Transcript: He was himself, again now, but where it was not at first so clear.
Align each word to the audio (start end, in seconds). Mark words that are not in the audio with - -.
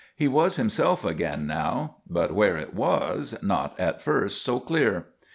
He 0.15 0.27
was 0.27 0.55
himself, 0.55 1.05
again 1.05 1.45
now, 1.45 1.97
but 2.09 2.33
where 2.33 2.57
it 2.57 2.73
was 2.73 3.37
not 3.43 3.79
at 3.79 4.01
first 4.01 4.41
so 4.41 4.59
clear. 4.59 5.05